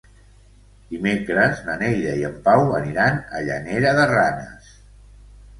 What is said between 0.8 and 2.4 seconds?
Dimecres na Neida i en